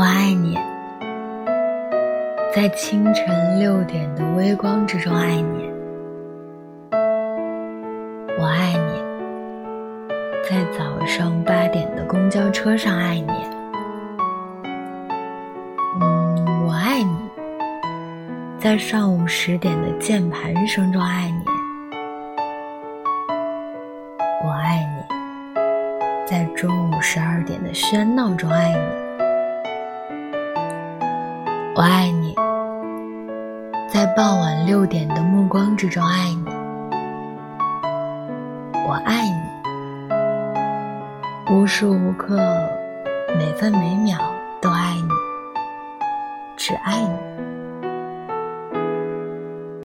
[0.00, 0.58] 我爱你，
[2.54, 5.70] 在清晨六点的微光之中爱你。
[8.38, 10.08] 我爱你，
[10.48, 13.30] 在早上八点的公交车上爱你。
[16.00, 17.14] 嗯，我爱你，
[18.58, 21.44] 在上午十点的键盘声中爱你。
[24.46, 25.04] 我爱你，
[26.26, 29.09] 在中午十二点的喧闹中爱你。
[31.72, 32.34] 我爱你，
[33.88, 36.44] 在傍晚六点的目光之中爱你。
[38.88, 39.40] 我爱你，
[41.54, 42.36] 无时无刻、
[43.38, 44.18] 每分每秒
[44.60, 45.08] 都爱你，
[46.56, 47.49] 只爱你。